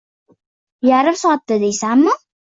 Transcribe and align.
Yarim 0.87 1.19
soatda, 1.19 1.57
deysanmi 1.65 2.15